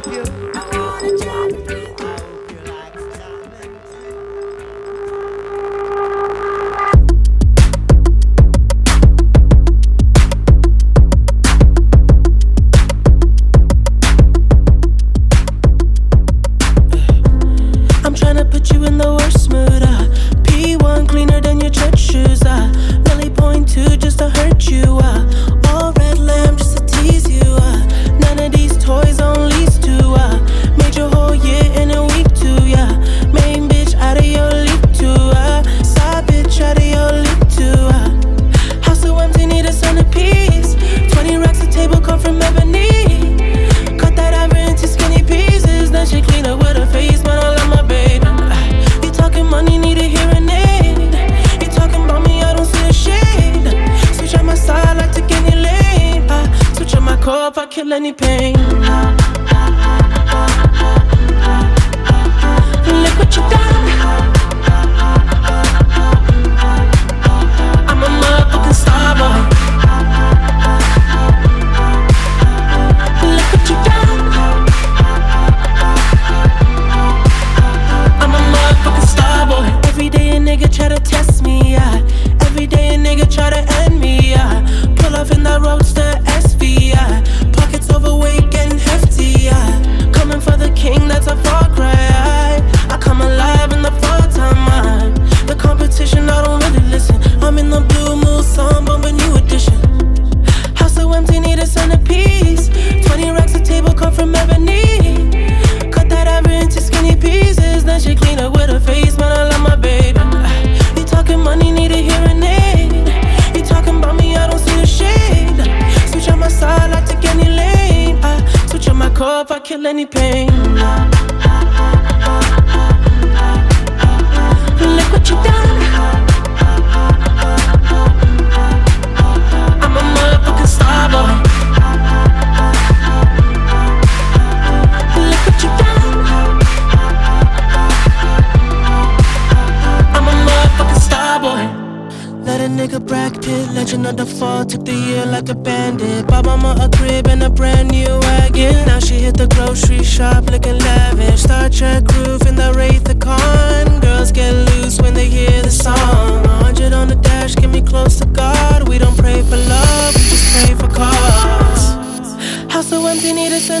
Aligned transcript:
So 0.00 0.47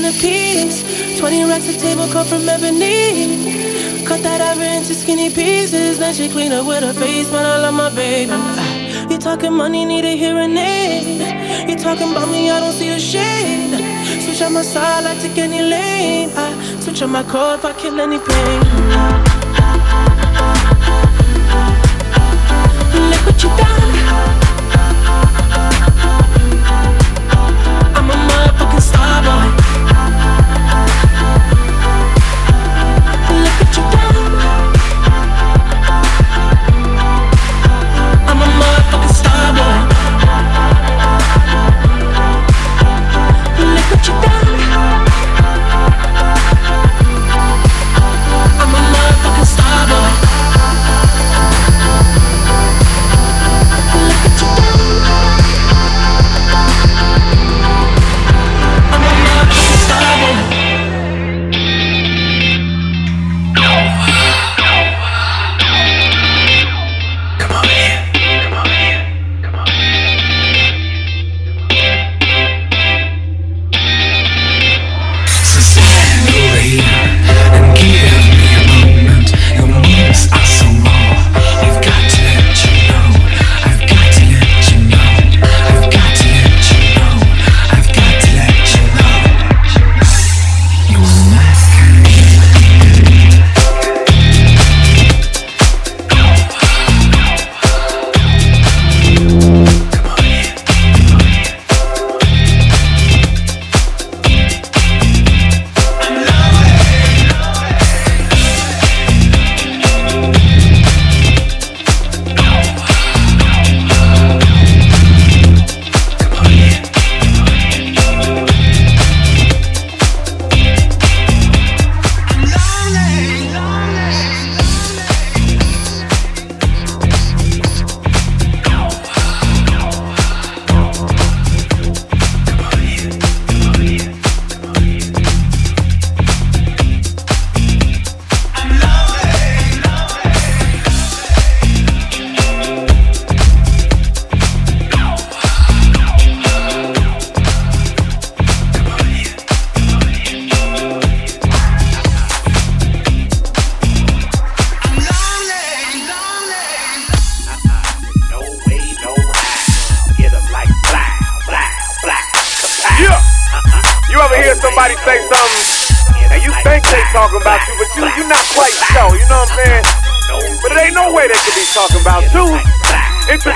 a 0.08 0.12
centerpiece. 0.12 1.18
20 1.18 1.44
racks 1.44 1.68
a 1.68 1.78
table 1.78 2.06
come 2.08 2.26
from 2.26 2.48
ebony. 2.48 4.04
Cut 4.04 4.22
that 4.22 4.40
ever 4.40 4.62
into 4.62 4.94
skinny 4.94 5.30
pieces. 5.30 5.98
Then 5.98 6.14
she 6.14 6.28
clean 6.28 6.52
up 6.52 6.66
with 6.66 6.82
her 6.82 6.92
face, 6.92 7.30
man, 7.30 7.44
I 7.44 7.58
love 7.58 7.74
my 7.74 7.90
baby. 7.94 8.32
You 9.12 9.18
talking 9.18 9.52
money, 9.52 9.84
need 9.84 10.04
a 10.04 10.16
hearing 10.16 10.56
aid. 10.56 11.68
You 11.68 11.76
talking 11.76 12.10
about 12.10 12.28
me, 12.30 12.50
I 12.50 12.60
don't 12.60 12.72
see 12.72 12.88
a 12.88 12.98
shade. 12.98 13.74
Switch 14.22 14.42
on 14.42 14.54
my 14.54 14.62
side, 14.62 15.04
I 15.04 15.14
take 15.20 15.38
any 15.38 15.60
lane. 15.62 16.30
I 16.34 16.80
switch 16.80 17.02
on 17.02 17.10
my 17.10 17.22
core 17.22 17.54
if 17.54 17.64
I 17.64 17.72
kill 17.72 18.00
any 18.00 18.18
pain. 18.18 18.60
Look 23.10 23.26
what 23.26 23.42
you 23.42 23.50
done. 23.56 24.37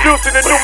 Introducing 0.03 0.33
the 0.33 0.41
new 0.41 0.62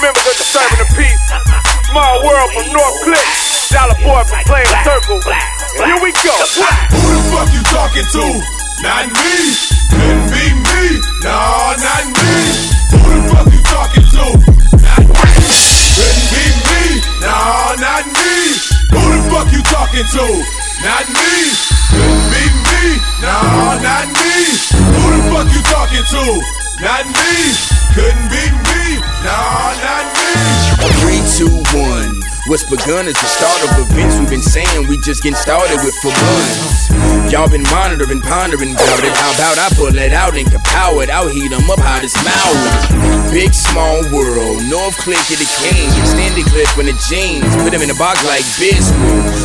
begun 32.99 33.07
is 33.07 33.21
the 33.21 33.27
start 33.27 33.63
of 33.63 33.91
events 33.91 34.19
we've 34.19 34.29
been 34.29 34.41
saying 34.41 34.87
we 34.87 34.97
just 34.97 35.23
getting 35.23 35.37
started 35.37 35.77
with 35.83 35.95
for 36.01 36.09
months. 36.09 37.31
Y'all 37.31 37.49
been 37.49 37.63
monitoring, 37.71 38.19
pondering 38.21 38.73
about 38.73 39.03
it. 39.03 39.13
How 39.15 39.31
about 39.33 39.57
I 39.57 39.69
pull 39.75 39.95
it 39.95 40.11
out 40.11 40.35
and 40.35 40.47
kapow 40.47 41.03
it? 41.03 41.09
I'll 41.09 41.27
heat 41.27 41.49
them 41.49 41.69
up 41.69 41.79
hot 41.79 42.03
as 42.03 42.15
Maui. 42.23 42.98
Big 43.31 43.53
small 43.53 44.01
world, 44.09 44.57
North 44.73 44.97
Click 44.97 45.21
of 45.29 45.37
the 45.37 45.45
King. 45.61 45.85
Extended 46.01 46.45
clip 46.49 46.65
in 46.81 46.89
the 46.89 46.97
jeans. 47.05 47.45
Put 47.61 47.77
him 47.77 47.85
in 47.85 47.93
a 47.93 47.97
box 48.01 48.25
like 48.25 48.41
Biscuit. 48.57 48.97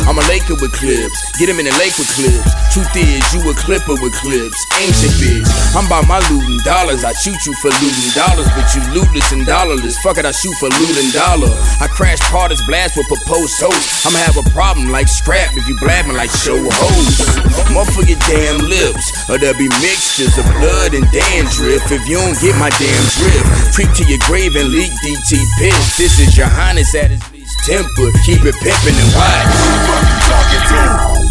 I'm 0.09 0.17
a 0.17 0.25
Laker 0.25 0.57
with 0.57 0.73
clips. 0.73 1.21
Get 1.37 1.49
him 1.49 1.61
in 1.61 1.69
a 1.69 1.75
lake 1.77 1.93
with 2.01 2.09
clips. 2.17 2.49
Truth 2.73 2.97
is, 2.97 3.21
you 3.29 3.45
a 3.45 3.53
clipper 3.53 3.93
with 4.01 4.17
clips. 4.17 4.57
Ancient 4.81 5.13
bitch. 5.21 5.49
I'm 5.77 5.85
about 5.85 6.09
my 6.09 6.17
looting 6.33 6.57
dollars. 6.65 7.05
I 7.05 7.13
shoot 7.13 7.37
you 7.45 7.53
for 7.61 7.69
looting 7.77 8.11
dollars, 8.17 8.49
but 8.57 8.65
you 8.73 8.81
lootless 8.89 9.31
and 9.31 9.45
dollarless. 9.45 10.01
Fuck 10.01 10.17
it, 10.17 10.25
I 10.25 10.33
shoot 10.33 10.57
for 10.57 10.69
looting 10.81 11.13
dollar. 11.13 11.53
I 11.77 11.85
crash 11.85 12.19
parties, 12.33 12.61
blast 12.65 12.97
with 12.97 13.05
proposed 13.05 13.61
toast. 13.61 14.05
I'ma 14.05 14.17
have 14.17 14.37
a 14.41 14.45
problem 14.49 14.89
like 14.89 15.07
scrap 15.07 15.53
if 15.53 15.69
you 15.69 15.77
blabbing 15.77 16.17
like 16.17 16.33
show 16.33 16.57
hoes. 16.57 17.21
Motherfucker 17.69 18.17
damn 18.25 18.65
lips, 18.65 19.29
or 19.29 19.37
there'll 19.37 19.57
be 19.57 19.69
mixtures 19.79 20.33
of 20.41 20.45
blood 20.57 20.97
and 20.97 21.05
dandruff 21.13 21.85
if 21.93 22.01
you 22.09 22.17
don't 22.17 22.37
get 22.41 22.57
my 22.57 22.73
damn 22.81 23.05
drift. 23.13 23.74
Creep 23.75 23.91
to 23.91 24.05
your 24.07 24.19
grave 24.23 24.55
and 24.55 24.69
leak 24.71 24.89
DT 25.03 25.35
piss. 25.59 25.97
This 25.97 26.15
is 26.23 26.37
your 26.37 26.47
highness 26.47 26.95
at 26.95 27.11
his 27.11 27.19
least 27.35 27.59
temper. 27.67 28.07
Keep 28.23 28.47
it 28.47 28.55
pimpin' 28.63 28.95
and 28.95 29.11
wide. 29.11 29.51
Who 29.51 29.67
the 29.67 29.79
fuck 29.83 30.07
you 30.07 30.19
talking 30.31 30.63
to? 30.63 30.81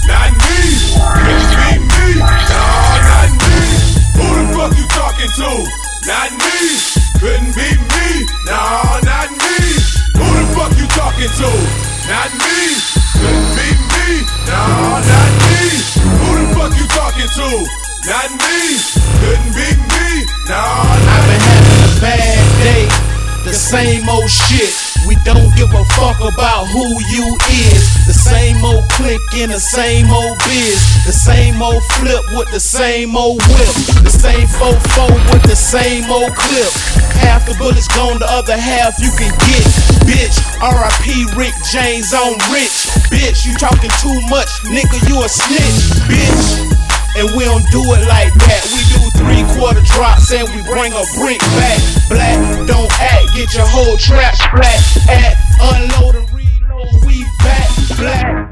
Not 0.05 0.29
me. 0.45 0.61
Couldn't 1.25 1.49
be 1.57 1.73
me. 1.89 2.21
Nah, 2.21 3.01
not 3.01 3.33
me. 3.33 3.57
Who 4.13 4.27
the 4.29 4.45
fuck 4.53 4.77
you 4.77 4.85
talking 4.93 5.33
to? 5.41 5.51
Not 6.05 6.31
me. 6.37 6.61
Couldn't 7.17 7.57
be 7.57 7.69
me. 7.81 8.09
Nah, 8.45 9.01
not 9.09 9.33
me. 9.33 9.57
Who 10.13 10.27
the 10.29 10.45
fuck 10.53 10.73
you 10.77 10.85
talking 10.93 11.33
to? 11.41 11.49
Not 12.13 12.29
me. 12.29 12.61
Couldn't 13.25 13.49
be 13.57 13.69
me. 13.73 14.21
Nah, 14.53 15.01
not 15.01 15.33
me. 15.49 15.65
Who 16.13 16.29
the 16.37 16.47
fuck 16.53 16.77
you 16.77 16.87
talking 16.93 17.25
to? 17.41 17.84
Not 18.07 18.31
me. 18.37 18.77
Couldn't 19.21 19.55
be 19.57 19.69
me. 19.81 20.27
Nah, 20.45 20.85
I've 20.85 21.25
been 21.25 21.41
having 21.41 21.81
a 21.89 22.01
bad 22.01 22.45
day. 22.61 22.85
The 23.45 23.55
same 23.55 24.09
old 24.09 24.29
shit 24.29 24.95
we 25.07 25.17
don't 25.25 25.55
give 25.57 25.73
a 25.73 25.85
fuck 25.97 26.21
about 26.21 26.65
who 26.69 26.85
you 27.13 27.37
is. 27.49 27.85
The 28.07 28.13
same 28.13 28.65
old 28.65 28.89
click 28.91 29.21
in 29.37 29.51
the 29.51 29.61
same 29.61 30.11
old 30.11 30.39
biz. 30.45 30.81
The 31.05 31.13
same 31.13 31.61
old 31.61 31.83
flip 31.97 32.25
with 32.33 32.51
the 32.53 32.61
same 32.61 33.17
old 33.17 33.41
whip. 33.53 33.75
The 34.01 34.13
same 34.13 34.49
4-4 34.49 35.33
with 35.33 35.43
the 35.45 35.57
same 35.57 36.11
old 36.11 36.35
clip. 36.37 36.73
Half 37.21 37.47
the 37.47 37.55
bullets 37.57 37.89
gone, 37.89 38.19
the 38.19 38.29
other 38.29 38.57
half 38.57 38.99
you 38.99 39.13
can 39.17 39.33
get. 39.49 39.65
Bitch, 40.09 40.37
RIP 40.61 41.37
Rick 41.37 41.55
James 41.71 42.13
on 42.13 42.37
Rich. 42.53 42.89
Bitch, 43.13 43.47
you 43.47 43.55
talking 43.57 43.93
too 44.01 44.21
much, 44.29 44.49
nigga, 44.65 44.97
you 45.09 45.23
a 45.23 45.29
snitch. 45.29 46.01
Bitch. 46.09 46.74
And 47.15 47.31
we 47.39 47.47
don't 47.47 47.63
do 47.71 47.79
it 47.95 48.03
like 48.11 48.35
that. 48.35 48.63
We 48.75 48.83
do 48.91 48.99
three 49.15 49.47
quarter 49.55 49.83
drops 49.95 50.35
and 50.35 50.51
we 50.51 50.59
bring 50.67 50.91
a 50.91 51.05
brick 51.15 51.39
back. 51.55 51.79
Black, 52.11 52.39
don't 52.67 52.91
act, 52.99 53.31
get 53.39 53.55
your 53.55 53.67
whole 53.71 53.95
trap 53.97 54.35
splat. 54.35 54.83
At 55.07 55.39
unload 55.63 56.19
and 56.19 56.29
reload, 56.35 56.91
we 57.07 57.23
back. 57.39 57.71
Black. 58.03 58.51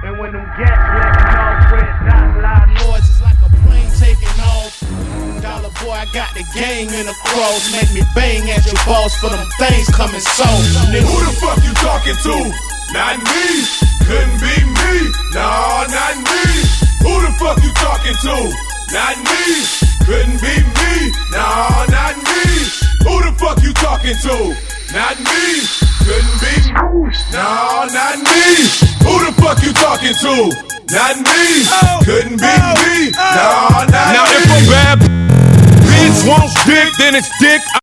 And 0.00 0.16
when 0.16 0.32
them 0.32 0.48
gas 0.56 0.80
letting 0.96 1.28
off, 1.28 1.72
red 1.76 1.92
dot, 2.08 2.40
loud 2.40 2.68
noises 2.80 3.20
like 3.20 3.36
a 3.44 3.52
plane 3.68 3.92
taking 4.00 4.36
off. 4.48 4.72
Dollar 5.44 5.68
boy, 5.84 5.92
I 5.92 6.08
got 6.16 6.32
the 6.32 6.44
game 6.56 6.88
in 6.88 7.04
the 7.04 7.16
cross. 7.28 7.68
Make 7.68 7.92
me 7.92 8.00
bang 8.16 8.48
at 8.48 8.64
your 8.64 8.80
boss 8.88 9.12
for 9.20 9.28
them 9.28 9.44
things 9.60 9.92
coming 9.92 10.24
so. 10.24 10.48
Who 10.48 11.16
the 11.20 11.36
fuck 11.36 11.60
you 11.60 11.76
talking 11.84 12.16
to? 12.16 12.36
Not 12.96 13.20
me. 13.28 13.68
Couldn't 14.08 14.40
be 14.40 14.56
me. 14.72 15.12
Nah, 15.36 15.84
not 15.84 16.16
me. 16.16 16.89
Who 17.02 17.12
the 17.20 17.32
fuck 17.40 17.58
you 17.62 17.72
talking 17.74 18.16
to? 18.24 18.36
Not 18.92 19.16
me. 19.24 19.44
Couldn't 20.04 20.40
be 20.40 20.54
me. 20.60 20.92
Nah, 21.32 21.86
not 21.88 22.16
me. 22.16 22.42
Who 23.06 23.14
the 23.24 23.32
fuck 23.38 23.62
you 23.62 23.72
talking 23.74 24.16
to? 24.26 24.36
Not 24.92 25.16
me. 25.18 25.64
Couldn't 26.04 26.38
be 26.42 26.54
me. 26.66 27.10
Nah, 27.32 27.86
not 27.88 28.18
me. 28.18 28.44
Who 29.06 29.14
the 29.24 29.32
fuck 29.40 29.62
you 29.62 29.72
talking 29.72 30.14
to? 30.14 30.34
Not 30.90 31.16
me. 31.22 31.64
Couldn't 32.04 32.36
be 32.36 32.54
me. 32.82 33.10
Nah, 33.12 33.84
not 33.84 33.90
now 33.90 34.10
me. 34.12 34.16
Now 34.16 34.24
if 34.26 34.50
a 34.50 34.70
bad 34.70 34.98
bitch 35.86 36.28
wants 36.28 36.54
dick, 36.64 36.88
then 36.98 37.14
it's 37.14 37.30
dick. 37.38 37.79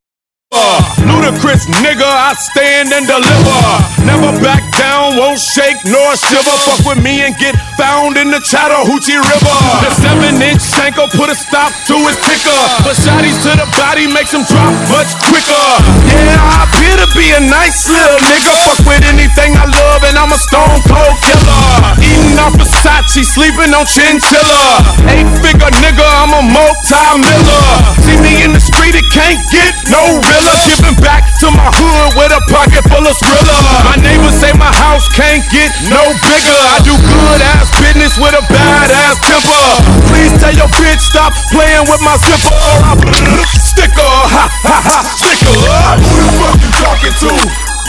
Ludacris 1.28 1.68
nigga, 1.84 2.08
I 2.08 2.32
stand 2.40 2.96
and 2.96 3.04
deliver. 3.04 3.60
Never 4.08 4.32
back 4.40 4.64
down, 4.80 5.20
won't 5.20 5.40
shake 5.44 5.76
nor 5.84 6.16
shiver. 6.16 6.56
Fuck 6.64 6.88
with 6.88 7.04
me 7.04 7.20
and 7.28 7.36
get 7.36 7.52
found 7.76 8.16
in 8.16 8.32
the 8.32 8.40
Chattahoochee 8.40 9.20
River. 9.20 9.58
The 9.84 9.92
seven 10.00 10.40
inch 10.40 10.64
shanker 10.64 11.12
put 11.12 11.28
a 11.28 11.36
stop 11.36 11.76
to 11.92 11.96
his 12.08 12.16
ticker. 12.24 12.62
But 12.88 12.96
shotties 12.96 13.36
to 13.44 13.60
the 13.60 13.68
body 13.76 14.08
makes 14.08 14.32
him 14.32 14.48
drop 14.48 14.72
much 14.88 15.12
quicker. 15.28 15.68
Yeah, 16.08 16.40
I 16.40 16.64
appear 16.64 16.96
to 16.96 17.08
be 17.12 17.28
a 17.36 17.44
nice 17.44 17.92
little 17.92 18.24
nigga. 18.24 18.56
Fuck 18.64 18.88
with 18.88 19.04
anything 19.04 19.52
I 19.52 19.68
love 19.68 20.08
and 20.08 20.16
I'm 20.16 20.32
a 20.32 20.40
stone 20.40 20.80
cold 20.88 21.18
killer. 21.28 21.68
Eating 22.00 22.40
off 22.40 22.56
Versace, 22.56 23.28
sleeping 23.36 23.76
on 23.76 23.84
chinchilla. 23.84 24.64
Eight 25.12 25.28
figure 25.44 25.76
nigga, 25.84 26.08
I'm 26.24 26.32
a 26.32 26.44
multi-miller. 26.56 27.68
See 28.08 28.16
me 28.24 28.48
in 28.48 28.56
the 28.56 28.64
street, 28.64 28.96
it 28.96 29.08
can't 29.12 29.44
get 29.52 29.76
no 29.92 30.24
real. 30.24 30.37
Giving 30.38 30.94
back 31.02 31.26
to 31.42 31.50
my 31.50 31.66
hood 31.74 32.14
with 32.14 32.30
a 32.30 32.42
pocket 32.54 32.86
full 32.86 33.02
of 33.02 33.16
Skrilla. 33.18 33.58
My 33.90 33.98
neighbors 33.98 34.38
say 34.38 34.54
my 34.54 34.70
house 34.86 35.10
can't 35.10 35.42
get 35.50 35.74
no 35.90 36.14
bigger. 36.22 36.60
I 36.62 36.78
do 36.86 36.94
good 36.94 37.42
ass 37.58 37.74
business 37.82 38.14
with 38.22 38.38
a 38.38 38.44
bad 38.46 38.94
ass 38.94 39.18
temper. 39.26 39.66
Please 40.14 40.30
tell 40.38 40.54
your 40.54 40.70
bitch 40.78 41.02
stop 41.02 41.34
playing 41.50 41.90
with 41.90 42.02
my 42.06 42.14
zipper 42.22 42.54
or 42.54 42.78
I 42.86 42.94
sticker. 43.66 44.14
Ha 44.30 44.46
ha 44.62 44.78
ha, 44.78 44.98
sticker. 45.18 45.58
Who 46.06 46.22
the 46.22 46.30
fuck 46.38 46.58
you 46.62 46.70
talking 46.86 47.16
to? 47.26 47.34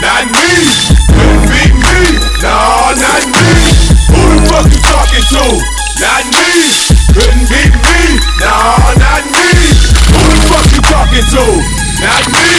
Not 0.00 0.24
me. 0.32 0.48
Couldn't 1.12 1.44
be 1.52 1.62
me. 1.76 2.00
No, 2.40 2.96
not 2.96 3.22
me. 3.28 3.44
Who 4.08 4.20
the 4.24 4.42
fuck 4.48 4.64
you 4.72 4.80
talking 4.88 5.24
to? 5.36 5.44
Not 6.00 6.24
me. 6.32 6.97
Couldn't 7.14 7.48
be 7.48 7.62
me. 7.70 7.98
No, 8.40 8.54
not 8.98 9.24
me. 9.30 9.48
Who 10.12 10.20
the 10.28 10.38
fuck 10.48 10.66
you 10.72 10.82
talking 10.82 11.26
to? 11.34 11.44
Not 12.02 12.24
me. 12.34 12.50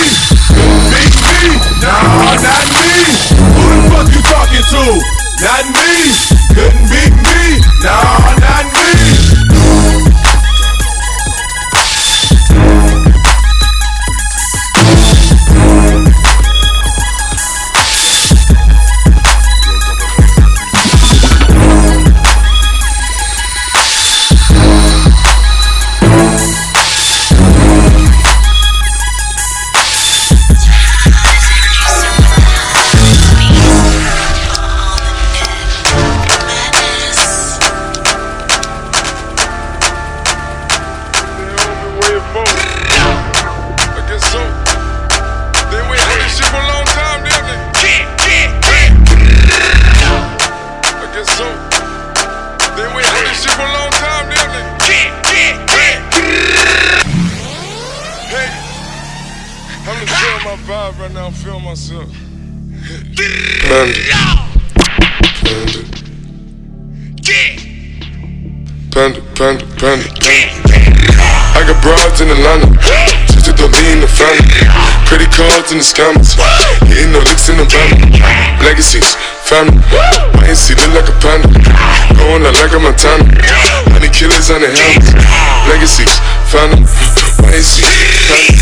Big 0.91 1.11
me. 1.23 1.39
No, 1.81 1.95
not 2.39 2.65
me. 2.75 2.89
Who 3.37 3.63
the 3.69 3.87
fuck 3.89 4.07
you 4.13 4.21
talking 4.25 4.65
to? 4.73 4.83
Not 5.43 5.65
me. 5.75 5.91
Couldn't 6.53 6.87
be 6.89 7.03
me. 7.23 7.61
No, 7.83 7.97
not 8.41 8.65
me. 8.73 9.08
In 75.71 75.77
the 75.77 75.83
scammers. 75.83 76.33
Hitting 76.87 77.11
no 77.11 77.19
licks 77.19 77.49
in 77.49 77.57
the 77.57 77.65
van. 77.65 77.93
Legacies, 78.65 79.13
family. 79.45 79.77
My 80.33 80.49
AC 80.49 80.73
look 80.73 80.93
like 80.97 81.09
a 81.09 81.15
panda. 81.21 81.47
Going 82.17 82.45
out 82.45 82.55
like 82.57 82.73
a 82.73 82.79
Montana. 82.79 83.27
Honey 83.93 84.09
killers 84.09 84.49
on 84.49 84.61
the 84.61 84.69
helmets. 84.69 85.13
Legacies, 85.69 86.13
family. 86.49 86.85
My 87.41 87.53
AC, 87.53 87.85
family. 88.25 88.55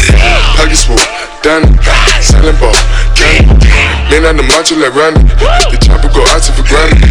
Pockets 0.58 0.84
full, 0.84 1.00
Danny. 1.44 1.72
Silent 2.20 2.60
ball, 2.60 2.76
candy. 3.16 3.77
Man 4.08 4.24
on 4.24 4.38
the 4.40 4.48
macho 4.48 4.80
like 4.80 4.96
Randy. 4.96 5.28
The 5.68 5.78
chopper 5.84 6.08
go 6.08 6.24
out 6.32 6.40
to 6.48 6.56
for 6.56 6.64
granted. 6.64 7.04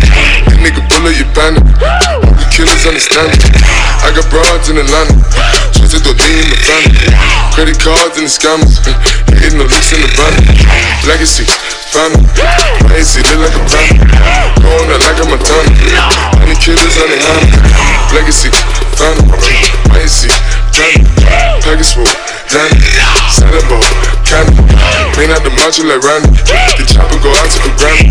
That 0.48 0.58
nigga 0.64 0.80
bullet, 0.88 1.12
you 1.20 1.28
panic. 1.36 1.60
The 1.60 2.46
killers 2.48 2.88
understand 2.88 3.36
it. 3.36 3.44
I 4.00 4.16
got 4.16 4.24
broads 4.32 4.72
in 4.72 4.80
Atlanta. 4.80 5.12
Twisted 5.76 6.02
to 6.08 6.16
lean 6.16 6.36
in 6.40 6.48
the 6.48 6.60
family. 6.64 6.96
Credit 7.52 7.76
cards 7.76 8.16
and 8.16 8.24
the 8.24 8.32
scammers. 8.32 8.80
Hitting 9.28 9.60
the 9.60 9.68
looks 9.68 9.92
in 9.92 10.00
the 10.00 10.10
van. 10.16 10.34
Legacy, 11.04 11.44
family. 11.92 12.24
My 12.88 12.96
AC 12.96 13.20
look 13.28 13.44
like 13.44 13.56
a 13.56 13.64
van. 13.68 14.15
Main 25.78 25.90
out 25.90 26.00
the 26.00 26.00
macho 26.00 26.00
like 26.00 26.02
Randy. 26.02 26.28
The 26.76 26.84
chopper 26.86 27.18
go 27.22 27.30
out 27.32 27.50
to 27.50 27.58
the 27.60 27.68
granny. 27.76 28.08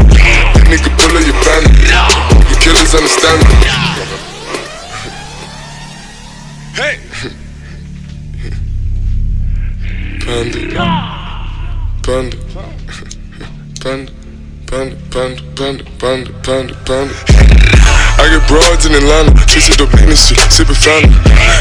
That 0.53 0.65
nigga 0.69 0.89
pull 0.97 1.17
up 1.17 1.25
your 1.25 1.37
bandit. 1.41 1.89
The 2.49 2.55
killers 2.61 2.93
understand. 2.93 3.41
Hey! 6.75 6.95
Panda. 10.25 10.59
Panda. 12.03 12.37
Panda. 13.81 14.11
Panda, 14.67 14.95
panda, 15.11 15.41
panda, 15.55 15.83
panda, 15.97 16.33
panda, 16.43 16.73
panda. 16.85 17.84
I 18.25 18.33
get 18.33 18.41
broads 18.49 18.89
in 18.89 18.97
Atlanta, 18.97 19.37
twisted 19.45 19.77
up 19.85 19.93
in 20.01 20.09
shit, 20.17 20.33
sipping 20.49 20.73
fountain. 20.73 21.13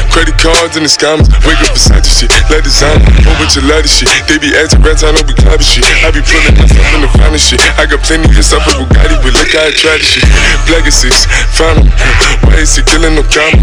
Credit 0.09 0.33
cards 0.41 0.73
and 0.73 0.81
the 0.81 0.89
scammers, 0.89 1.29
wake 1.45 1.61
up 1.61 1.77
beside 1.77 2.01
shit, 2.01 2.33
let 2.49 2.65
designer, 2.65 3.05
whole 3.21 3.37
bunch 3.37 3.53
of 3.53 3.69
leather 3.69 3.85
shit. 3.85 4.09
They 4.25 4.41
be 4.41 4.49
acting 4.57 4.81
rats, 4.81 5.05
I 5.05 5.13
know 5.13 5.21
we 5.29 5.37
clapping 5.37 5.61
shit. 5.61 5.85
I 6.01 6.09
be 6.09 6.25
pulling 6.25 6.57
myself 6.57 6.89
in 6.97 7.05
the 7.05 7.11
finest 7.21 7.53
shit. 7.53 7.61
I 7.77 7.85
got 7.85 8.01
plenty 8.01 8.33
of 8.33 8.41
stuff 8.41 8.65
with 8.65 8.81
Bugatti, 8.81 9.13
but 9.13 9.37
look 9.37 9.53
how 9.53 9.61
I 9.61 9.77
try 9.77 10.01
this 10.01 10.09
shit. 10.09 10.25
Black 10.65 10.89
six, 10.89 11.29
found 11.53 11.85
Why 12.49 12.57
is 12.57 12.73
he 12.73 12.81
killing 12.89 13.13
no 13.13 13.21
comma? 13.29 13.61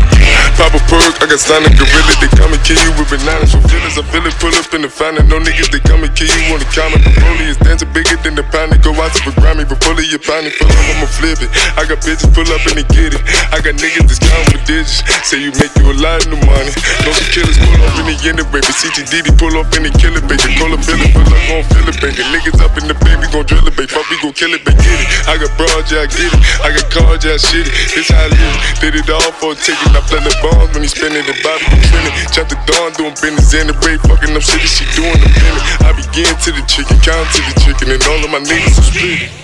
Pop 0.54 0.71
a 0.71 0.78
perk, 0.87 1.18
I 1.18 1.26
got 1.26 1.42
signed 1.42 1.66
a 1.66 1.75
gorilla, 1.75 2.14
they 2.23 2.30
come 2.38 2.54
and 2.54 2.62
kill 2.62 2.78
you 2.87 2.94
with 2.94 3.11
bananas. 3.11 3.50
For 3.50 3.66
feelings, 3.66 3.99
I 3.99 4.06
feel 4.14 4.23
it, 4.30 4.38
pull 4.38 4.54
up 4.54 4.71
in 4.78 4.87
the 4.87 4.92
finest. 4.92 5.26
No 5.26 5.42
niggas, 5.42 5.75
they 5.75 5.82
come 5.82 6.06
and 6.06 6.14
kill 6.14 6.30
you 6.30 6.54
on 6.54 6.62
the 6.62 6.71
counter. 6.71 7.02
The 7.02 7.11
bully 7.18 7.50
is 7.50 7.59
dancing 7.59 7.90
bigger 7.90 8.14
than 8.23 8.38
the 8.38 8.47
pound. 8.54 8.78
Go 8.78 8.94
out 9.02 9.11
to 9.11 9.21
the 9.26 9.35
Grammy, 9.42 9.66
but 9.66 9.82
fully 9.82 10.06
your 10.06 10.23
pound, 10.23 10.47
full 10.54 10.71
up, 10.71 10.87
I'ma 10.94 11.11
flip 11.11 11.42
it. 11.42 11.50
I 11.75 11.82
got 11.82 11.99
bitches 11.99 12.30
pull 12.30 12.47
up 12.47 12.62
and 12.71 12.78
they 12.78 12.91
get 12.92 13.16
it. 13.16 13.22
I 13.50 13.58
got 13.64 13.75
niggas 13.80 14.06
that's 14.06 14.20
counting 14.20 14.52
with 14.52 14.64
digits. 14.68 15.02
Say 15.25 15.40
you 15.40 15.52
make 15.56 15.72
you 15.80 15.88
a 15.88 15.96
lot 15.96 16.20
of 16.22 16.37
money. 16.44 16.72
No 17.04 17.12
killers 17.32 17.56
pull 17.56 17.80
up 17.80 17.96
in 17.99 18.06
the 18.12 18.16
end 18.28 18.38
of 18.38 18.49
baby. 18.52 18.68
CTDD 18.68 19.32
pull 19.40 19.56
up 19.56 19.72
in 19.75 19.88
the 19.88 19.92
killer 19.96 20.20
baby. 20.25 20.52
Call 20.61 20.72
a 20.72 20.78
feeling, 20.78 21.11
pull 21.11 21.25
up, 21.25 21.42
gon' 21.49 21.64
feel 21.72 21.88
it, 21.88 21.99
baby. 21.99 22.22
Niggas 22.30 22.61
up 22.61 22.75
in 22.76 22.87
the 22.87 22.96
baby, 23.02 23.25
gon' 23.32 23.44
drill 23.49 23.64
it, 23.64 23.75
baby. 23.75 23.88
Fuck, 23.88 24.06
we 24.12 24.16
gon' 24.20 24.37
kill 24.37 24.52
it, 24.52 24.62
baby. 24.62 24.78
Get 24.78 25.00
it. 25.00 25.08
I 25.26 25.34
got 25.40 25.52
broad, 25.56 25.84
yeah, 25.88 26.04
I 26.04 26.08
get 26.08 26.28
it. 26.28 26.42
I 26.61 26.68
got 26.70 26.87
cards, 26.92 27.25
yeah, 27.25 27.37
I 27.37 27.40
shit 27.40 27.66
it. 27.66 27.75
This 27.96 28.08
how 28.12 28.25
I 28.25 28.28
live. 28.28 28.56
Did 28.78 28.94
it 29.00 29.08
all 29.08 29.32
for 29.40 29.52
a 29.52 29.58
ticket. 29.58 29.90
I 29.92 30.00
play 30.06 30.20
the 30.20 30.32
bombs 30.44 30.70
when 30.76 30.82
he 30.84 30.90
spinning 30.90 31.25
the 31.25 31.37
Bobby 31.40 31.64
spinning. 31.88 32.14
Chop 32.30 32.46
the 32.52 32.58
dawn, 32.68 32.92
doing 32.94 33.16
business 33.18 33.52
in 33.56 33.66
the 33.68 33.76
break, 33.80 34.00
fucking 34.04 34.37
up 34.37 34.44
shit. 34.44 34.62
She 34.68 34.84
doing 34.94 35.18
the 35.18 35.30
minute. 35.32 35.64
I 35.82 35.90
begin 35.96 36.30
to 36.30 36.50
the 36.52 36.64
chicken, 36.68 36.99
count 37.00 37.26
to 37.34 37.40
the 37.40 37.54
chicken, 37.61 37.90
and 37.90 38.02
all 38.06 38.20
of 38.22 38.30
my 38.30 38.40
niggas 38.40 38.78
are 38.78 38.87
split. 38.87 39.41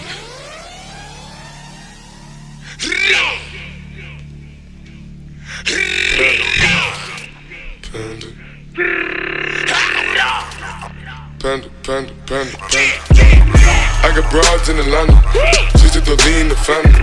Panda. 2.78 3.18
Panda, 11.40 11.68
panda, 11.82 12.12
panda. 12.26 12.56
I 13.98 14.14
got 14.14 14.30
broads 14.30 14.68
in 14.68 14.76
the 14.76 14.84
Atlanta, 14.86 15.18
just 15.74 15.94
to 15.94 16.14
lean 16.26 16.48
the 16.48 16.54
family. 16.54 16.94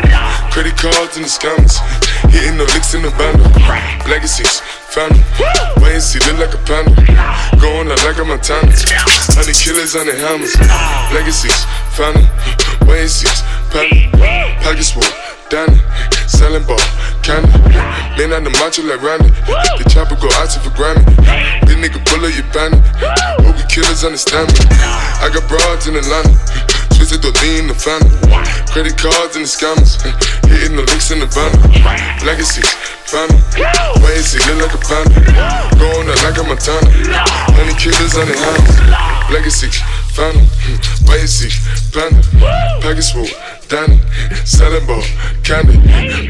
Credit 0.51 0.77
cards 0.77 1.17
in 1.17 1.23
the 1.23 1.29
scammers, 1.29 1.75
hitting 2.31 2.57
the 2.57 2.63
licks 2.71 2.93
in 2.93 3.01
the 3.01 3.11
bundle. 3.19 3.51
Legacies, 4.07 4.61
family, 4.87 5.19
wait 5.83 5.95
and 5.95 6.03
see, 6.03 6.19
look 6.23 6.39
like 6.39 6.53
a 6.55 6.57
panda. 6.63 6.95
Going 7.59 7.91
out 7.91 8.01
like 8.05 8.17
a 8.17 8.23
Montana, 8.23 8.71
honey 9.35 9.51
killers 9.51 9.93
on 9.95 10.07
the 10.07 10.15
hammers. 10.15 10.55
Legacies, 11.11 11.65
family, 11.91 12.23
wait 12.87 13.01
and 13.01 13.11
see, 13.11 13.27
panda. 13.75 14.07
Pockets 14.63 14.91
full, 14.91 15.03
Danny, 15.55 15.79
selling 16.27 16.67
ball, 16.67 16.75
candy. 17.23 17.47
Man 18.19 18.35
on 18.35 18.43
the 18.43 18.51
macho 18.59 18.83
like 18.83 18.99
Randy. 18.99 19.31
The 19.79 19.87
chopper 19.87 20.19
go 20.19 20.27
out 20.35 20.51
for 20.51 20.67
Grammy. 20.75 20.99
Big 21.63 21.79
nigga 21.79 22.03
pull 22.03 22.19
up 22.27 22.35
your 22.35 22.43
bandit. 22.51 22.83
Hope 23.39 23.55
we 23.55 23.63
killers 23.71 24.03
understand 24.03 24.51
me. 24.51 24.59
I 25.23 25.31
got 25.31 25.47
broads 25.47 25.87
in 25.87 25.95
Atlanta. 25.95 26.35
Twisted 26.91 27.23
the 27.23 27.31
lean, 27.39 27.71
the 27.71 27.75
family. 27.79 28.11
Credit 28.67 28.99
cards 28.99 29.39
and 29.39 29.47
the 29.47 29.51
scammers. 29.55 29.95
Hitting 30.43 30.75
the 30.75 30.83
licks 30.91 31.15
in 31.15 31.23
the 31.23 31.29
van. 31.31 31.55
Legacy, 32.27 32.59
family. 33.07 33.39
He 33.55 34.43
look 34.51 34.59
like 34.59 34.75
a 34.75 34.81
panda? 34.83 35.23
Going 35.79 36.11
out 36.11 36.19
like 36.19 36.35
a 36.35 36.43
Montana. 36.43 36.91
Honey 37.55 37.79
killers 37.79 38.19
on 38.19 38.27
the 38.27 38.35
hands. 38.35 38.75
Legacy, 39.31 39.71
family. 40.11 40.51
Is 41.15 41.39
he 41.39 41.47
panda? 41.95 42.19
Package 42.83 43.15
Danny. 43.67 43.99
Selling 44.45 44.85
ball, 44.85 45.01
candy. 45.43 45.77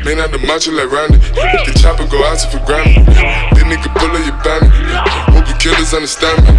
Man 0.06 0.20
out 0.20 0.32
the 0.32 0.40
macho 0.40 0.72
like 0.72 0.90
Randy. 0.90 1.18
The 1.18 1.78
chopper 1.82 2.08
go 2.08 2.24
out 2.24 2.40
to 2.40 2.48
for 2.48 2.60
Grammy. 2.64 3.06
This 3.54 3.64
nigga 3.64 3.94
pull 3.96 4.12
up 4.12 4.26
your 4.26 4.38
bandit. 4.44 4.72
Hope 5.34 5.48
you 5.48 5.56
killers 5.56 5.94
understand 5.94 6.44
me. 6.48 6.52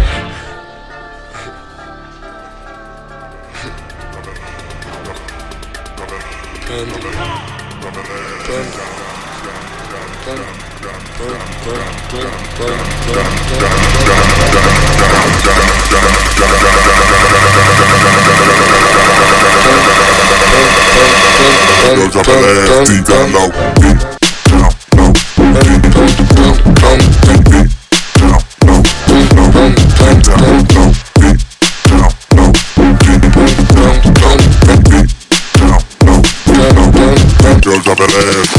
Girl, 21.95 22.09
drop 22.09 22.25
that 22.25 22.43
ass 22.43 22.89
deep 22.89 23.05
down 23.05 23.31
low. 23.33 23.47
Deep 23.79 23.99
down 23.99 24.11
low. 24.11 25.13
Deep 38.43 38.56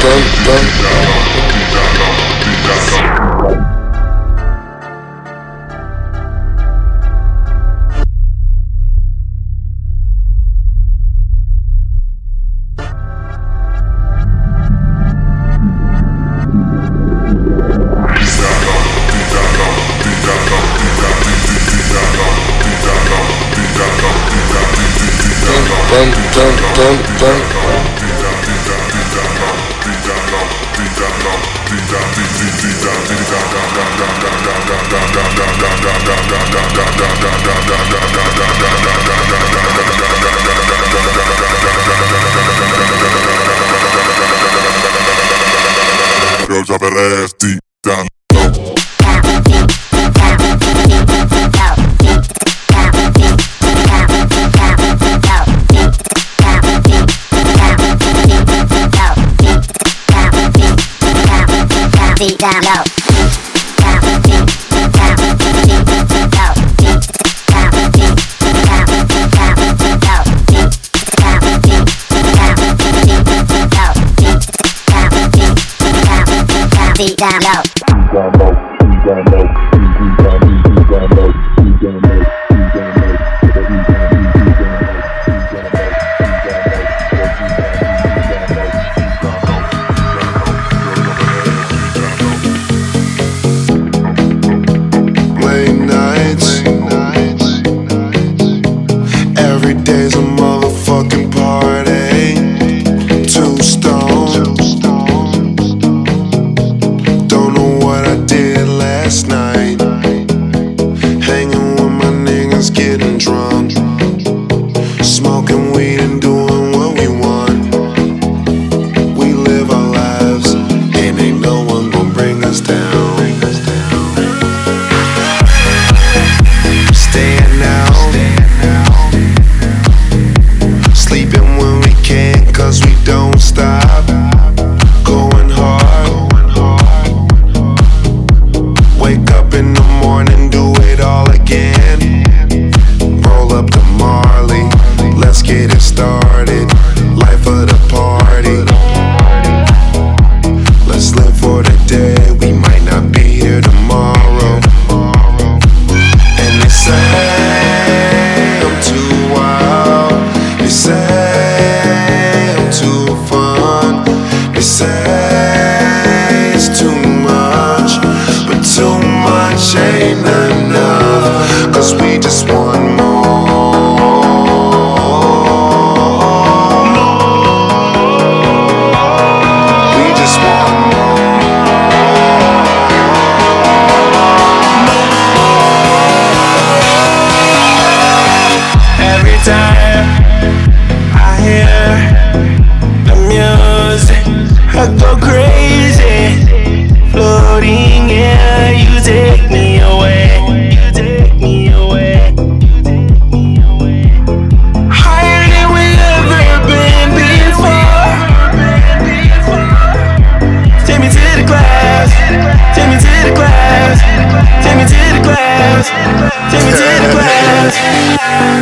Girl, 0.00 1.49
Beat 77.00 77.16
down 77.16 77.40
low. 77.40 77.62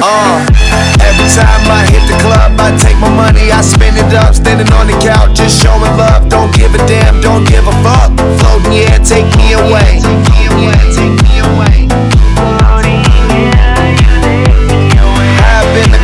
Uh, 0.00 0.46
every 1.02 1.28
time 1.34 1.64
I 1.66 1.82
hit 1.90 2.04
the 2.06 2.16
club, 2.22 2.54
I 2.60 2.76
take 2.78 2.98
my 2.98 3.10
money, 3.10 3.50
I 3.50 3.60
spend 3.62 3.96
it 3.96 4.14
up. 4.14 4.34
Standing 4.34 4.70
on 4.72 4.86
the 4.86 4.96
couch, 5.02 5.36
just 5.36 5.60
showing 5.60 5.80
love. 5.98 6.28
Don't 6.28 6.54
give 6.54 6.74
a 6.74 6.78
damn, 6.86 7.20
don't 7.20 7.44
give 7.44 7.66
a 7.66 7.74
fuck. 7.82 8.14
Floating, 8.38 8.72
yeah, 8.72 8.98
take 8.98 9.26
me 9.36 9.52
away. 9.54 9.98
Take 9.98 10.22
me 10.30 10.40
away, 10.54 10.78
take 10.94 11.16
me 11.22 11.34
away. 11.42 12.07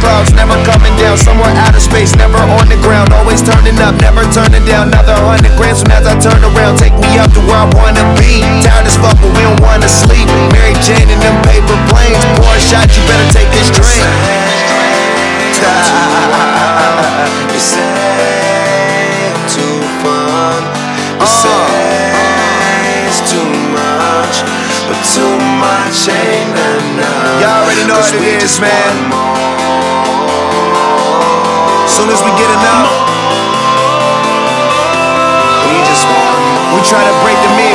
clouds, 0.05 0.37
never 0.37 0.55
coming 0.69 0.93
down. 1.01 1.17
Somewhere 1.17 1.57
out 1.57 1.73
of 1.73 1.81
space, 1.81 2.12
never 2.14 2.37
on 2.61 2.69
the 2.69 2.77
ground. 2.85 3.11
Always 3.17 3.40
turning 3.40 3.81
up, 3.81 3.97
never 4.05 4.23
turning 4.29 4.64
down. 4.69 4.93
Another 4.93 5.17
hundred 5.17 5.57
grand. 5.57 5.81
Soon 5.81 5.90
as 5.90 6.05
I 6.05 6.14
turn 6.21 6.45
around, 6.45 6.77
take 6.77 6.93
me 7.01 7.17
up 7.17 7.33
to 7.33 7.40
where 7.49 7.64
I 7.64 7.69
wanna 7.73 8.05
be. 8.21 8.45
Tired 8.61 8.85
as 8.85 9.01
fuck, 9.01 9.17
but 9.17 9.33
we 9.33 9.40
don't 9.40 9.61
wanna 9.64 9.88
sleep. 9.88 10.29
Mary 10.53 10.77
Jane 10.85 11.09
and 11.09 11.21
them 11.25 11.37
paper 11.49 11.79
planes. 11.88 12.21
Pour 12.37 12.53
a 12.53 12.61
shot, 12.61 12.93
you 12.93 13.03
better 13.09 13.29
take 13.33 13.49
this 13.57 13.73
drink. 13.73 14.05
You 19.09 19.33
too 19.49 19.81
fun. 20.05 20.61
Uh. 21.21 22.05
It's 23.07 23.31
too 23.31 23.51
much, 23.73 24.37
but 24.88 24.99
too 25.14 25.37
much 25.62 26.09
ain't 26.09 26.51
enough. 26.51 27.40
Y'all 27.40 27.62
already 27.62 27.87
know 27.87 28.01
what 28.01 28.14
it 28.14 28.43
is, 28.43 28.61
man. 28.61 29.54
Soon 31.87 32.11
as 32.11 32.23
we 32.23 32.31
get 32.37 32.51
enough, 32.51 32.91
We 35.67 35.79
just 35.83 36.07
we 36.75 36.81
try 36.83 37.03
to 37.03 37.15
break 37.25 37.39
the 37.43 37.51
meter. 37.57 37.74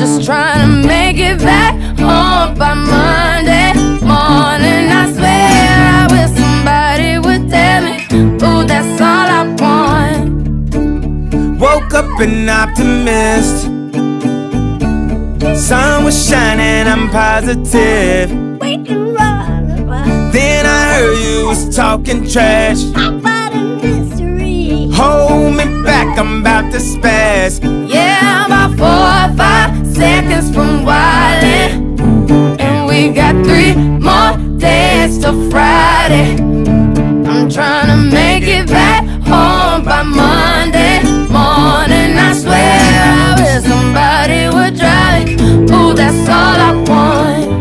Just 0.00 0.24
trying 0.24 0.60
to 0.60 0.88
make 0.88 1.18
it 1.18 1.38
back 1.40 1.74
home 1.98 2.54
by 2.56 2.72
Monday 2.72 3.74
morning. 4.00 4.88
I 4.88 5.12
swear 5.12 5.50
I 6.00 6.08
wish 6.10 6.30
somebody 6.40 7.18
would 7.18 7.50
tell 7.50 7.82
me, 7.84 7.96
ooh, 8.42 8.64
that's 8.66 8.98
all 8.98 9.28
I 9.28 9.42
want. 9.60 10.20
Woke 11.60 11.92
up 11.92 12.18
an 12.18 12.48
optimist. 12.48 13.68
Sun 15.68 16.04
was 16.04 16.16
shining, 16.26 16.90
I'm 16.90 17.10
positive. 17.10 18.30
Then 20.32 20.64
I 20.64 20.94
heard 20.94 21.18
you 21.18 21.46
was 21.46 21.76
talking 21.76 22.26
trash. 22.26 22.80
How 22.94 23.18
about 23.18 23.52
a 23.52 23.56
mystery? 23.82 24.88
Hold 24.94 25.56
me 25.56 25.66
back, 25.84 26.18
I'm 26.18 26.40
about 26.40 26.72
to 26.72 26.78
spaz. 26.78 27.79
From 30.52 30.84
wildin'. 30.84 31.98
And 32.60 32.86
we 32.86 33.10
got 33.10 33.34
three 33.44 33.74
more 33.76 34.36
days 34.58 35.18
till 35.18 35.50
Friday. 35.50 36.36
I'm 37.30 37.48
trying 37.48 37.88
to 37.88 37.96
make 37.96 38.44
it 38.44 38.66
back 38.68 39.04
home 39.26 39.84
by 39.84 40.02
Monday 40.02 41.02
morning. 41.28 42.18
I 42.18 42.32
swear 42.34 42.80
I 43.14 43.34
wish 43.38 43.64
somebody 43.70 44.48
would 44.54 44.74
drive. 44.78 45.28
Ooh, 45.70 45.94
that's 45.94 46.28
all 46.28 46.58
I 46.68 46.72
want. 46.88 47.59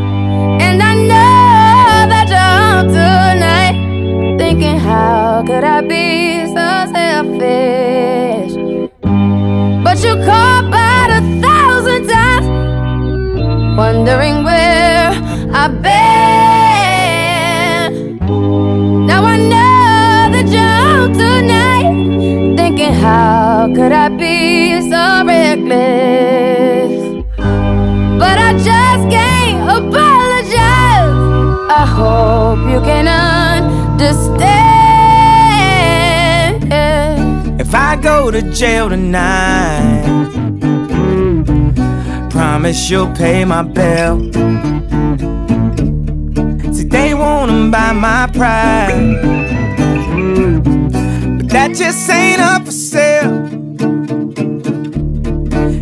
How 22.99 23.67
could 23.73 23.91
I 23.91 24.09
be 24.09 24.81
so 24.81 25.23
reckless? 25.25 26.91
But 28.21 28.37
I 28.37 28.53
just 28.69 29.09
can't 29.09 29.61
apologize. 29.77 31.17
I 31.81 31.85
hope 31.85 32.59
you 32.71 32.81
can 32.81 33.07
understand. 33.07 34.59
If 37.61 37.73
I 37.73 37.95
go 38.01 38.31
to 38.31 38.41
jail 38.51 38.89
tonight, 38.89 40.03
promise 42.29 42.89
you'll 42.89 43.13
pay 43.15 43.45
my 43.45 43.63
bill. 43.63 44.31
See, 46.73 46.83
they 46.85 47.13
wanna 47.13 47.69
buy 47.69 47.93
my 47.93 48.27
pride, 48.33 48.97
just 51.75 52.09
ain't 52.09 52.41
up 52.41 52.65
for 52.65 52.71
sale. 52.71 53.47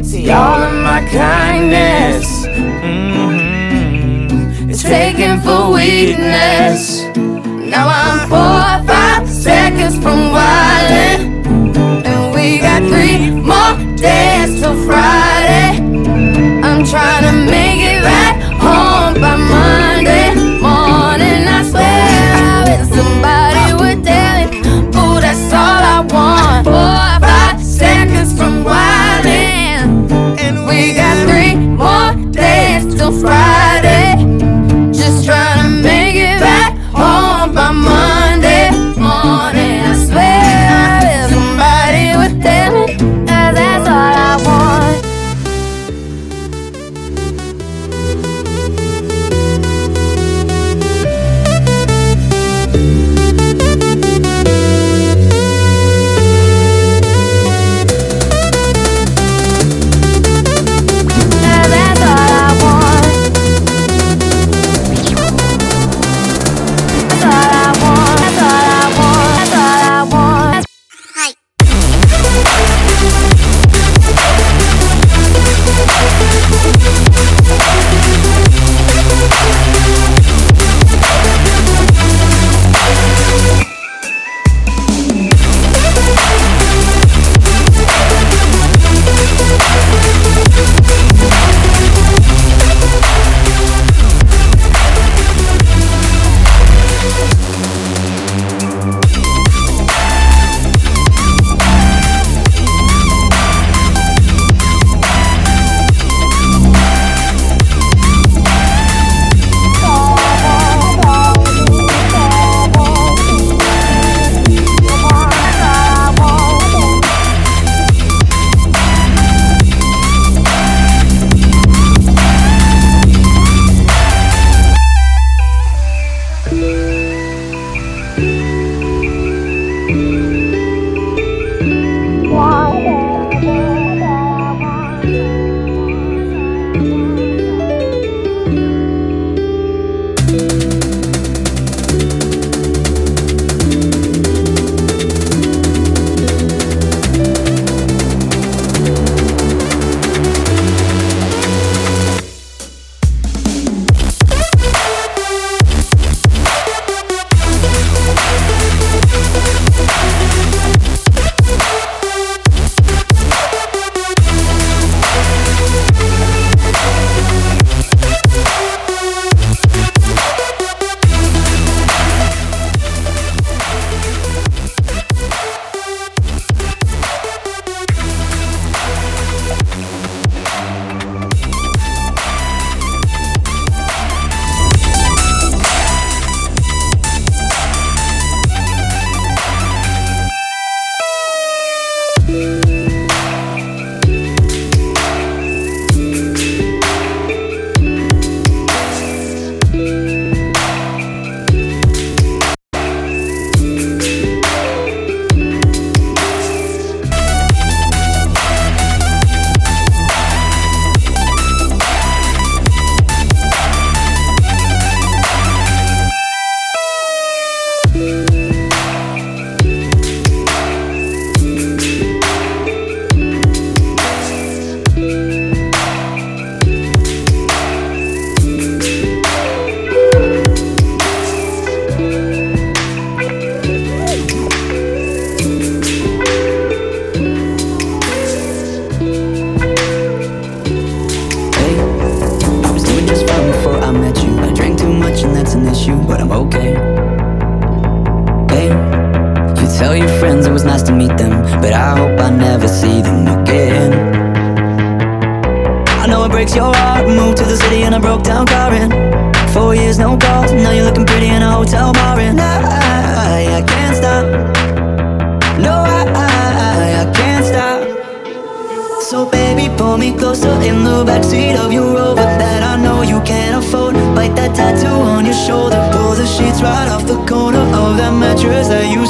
See, 0.03 0.29
all 0.29 0.61
of 0.61 0.73
my 0.83 1.07
kindness 1.11 2.45
mhm, 2.47 4.69
is 4.69 4.83
taken 4.83 5.39
for 5.41 5.71
weakness. 5.73 7.01
Now 7.15 7.87
I'm 7.87 8.27
four 8.29 8.37
or 8.37 8.83
five 8.87 9.27
seconds 9.29 9.95
from 9.95 10.31
wildin'. 10.35 11.45
And 12.05 12.33
we 12.35 12.59
got 12.59 12.81
three 12.83 13.31
more 13.31 13.77
days 13.95 14.59
till 14.59 14.75
Friday. 14.85 15.79
I'm 16.63 16.83
trying 16.85 17.23
to 17.23 17.31
make 17.51 17.79
it 17.81 18.03
right 18.03 18.36
Friday. 33.11 34.06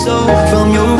From 0.07 0.71
your 0.71 0.96